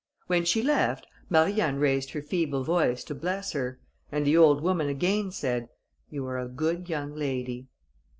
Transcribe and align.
When 0.25 0.45
she 0.45 0.63
left, 0.63 1.05
Marianne 1.29 1.77
raised 1.77 2.09
her 2.09 2.23
feeble 2.23 2.63
voice 2.63 3.03
to 3.03 3.13
bless 3.13 3.51
her; 3.51 3.79
and 4.11 4.25
the 4.25 4.35
old 4.35 4.63
woman 4.63 4.87
again 4.89 5.29
said, 5.29 5.69
"You 6.09 6.25
are 6.25 6.39
a 6.39 6.47
good 6.49 6.89
young 6.89 7.13
lady." 7.13 7.67